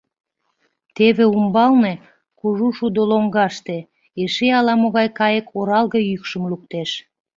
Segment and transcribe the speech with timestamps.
[0.95, 1.93] Теве умбалне,
[2.39, 3.77] кужу шудо лоҥгаште,
[4.21, 6.89] эше ала-могай кайык оралге йӱкшым луктеш.